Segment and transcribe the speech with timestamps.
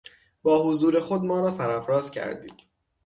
[0.43, 2.53] با حضور خود ما را سرافراز کردید.